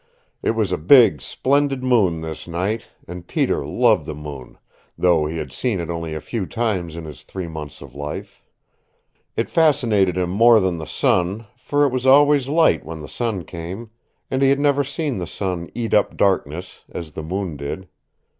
It 0.41 0.55
was 0.55 0.71
a 0.71 0.79
big, 0.79 1.21
splendid 1.21 1.83
moon 1.83 2.21
this 2.21 2.47
night, 2.47 2.87
and 3.07 3.27
Peter 3.27 3.63
loved 3.67 4.07
the 4.07 4.15
moon, 4.15 4.57
though 4.97 5.27
he 5.27 5.37
had 5.37 5.51
seen 5.51 5.79
it 5.79 5.91
only 5.91 6.15
a 6.15 6.19
few 6.19 6.47
times 6.47 6.95
in 6.95 7.05
his 7.05 7.21
three 7.21 7.47
months 7.47 7.81
of 7.83 7.93
life. 7.93 8.41
It 9.37 9.47
fascinated 9.51 10.17
him 10.17 10.31
more 10.31 10.59
than 10.59 10.77
the 10.79 10.87
sun, 10.87 11.45
for 11.55 11.85
it 11.85 11.91
was 11.91 12.07
always 12.07 12.49
light 12.49 12.83
when 12.83 13.01
the 13.01 13.07
sun 13.07 13.43
came, 13.43 13.91
and 14.31 14.41
he 14.41 14.49
had 14.49 14.59
never 14.59 14.83
seen 14.83 15.17
the 15.17 15.27
sun 15.27 15.69
eat 15.75 15.93
up 15.93 16.17
darkness, 16.17 16.83
as 16.91 17.11
the 17.11 17.21
moon 17.21 17.55
did. 17.55 17.87